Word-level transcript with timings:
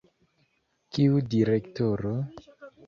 Kiu 0.97 1.21
direktoro? 1.35 2.19